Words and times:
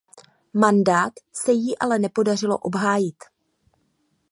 Mandát 0.53 1.13
se 1.33 1.51
jí 1.51 1.77
ale 1.77 1.99
nepodařilo 1.99 2.57
obhájit. 2.57 3.23